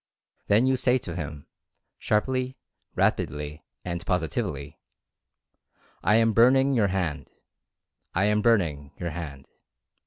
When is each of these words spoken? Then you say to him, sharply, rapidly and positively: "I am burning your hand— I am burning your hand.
Then 0.47 0.65
you 0.65 0.77
say 0.77 0.97
to 0.97 1.15
him, 1.15 1.45
sharply, 1.99 2.57
rapidly 2.95 3.63
and 3.85 4.03
positively: 4.03 4.79
"I 6.03 6.15
am 6.15 6.33
burning 6.33 6.73
your 6.73 6.87
hand— 6.87 7.29
I 8.15 8.25
am 8.25 8.41
burning 8.41 8.93
your 8.97 9.11
hand. 9.11 9.47